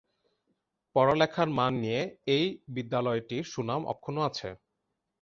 [0.95, 2.01] পড়ালেখার মান নিয়ে
[2.35, 4.49] এই বিদ্যালয়টির সুনাম অক্ষুণ্ণ আছে।